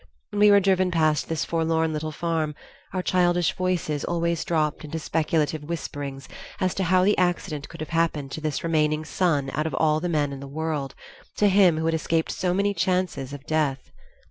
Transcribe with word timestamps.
When 0.31 0.39
we 0.39 0.49
were 0.49 0.59
driven 0.59 0.89
past 0.89 1.29
this 1.29 1.45
forlorn 1.45 1.93
little 1.93 2.11
farm 2.11 2.55
our 2.91 3.03
childish 3.03 3.55
voices 3.55 4.03
always 4.03 4.43
dropped 4.43 4.83
into 4.83 4.97
speculative 4.97 5.63
whisperings 5.63 6.27
as 6.59 6.73
to 6.73 6.85
how 6.85 7.05
the 7.05 7.15
accident 7.19 7.69
could 7.69 7.81
have 7.81 7.89
happened 7.91 8.31
to 8.31 8.41
this 8.41 8.63
remaining 8.63 9.05
son 9.05 9.51
out 9.53 9.67
of 9.67 9.75
all 9.75 9.99
the 9.99 10.09
men 10.09 10.33
in 10.33 10.39
the 10.39 10.47
world, 10.47 10.95
to 11.37 11.49
him 11.49 11.77
who 11.77 11.85
had 11.85 11.93
escaped 11.93 12.31
so 12.31 12.51
many 12.51 12.73
chances 12.73 13.31
of 13.31 13.45
death! 13.45 13.91